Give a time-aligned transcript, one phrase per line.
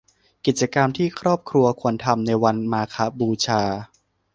[0.45, 3.61] กิจกรรมที่ครอบครัวควรทำในวันมาฆบูชา